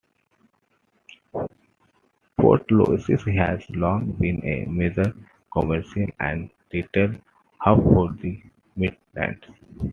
Portlaoise 2.39 3.35
has 3.37 3.63
long 3.69 4.13
been 4.13 4.43
a 4.43 4.65
major 4.65 5.13
commercial 5.53 6.07
and 6.19 6.49
retail 6.73 7.13
hub 7.59 7.83
for 7.83 8.11
the 8.13 8.41
Midlands. 8.75 9.43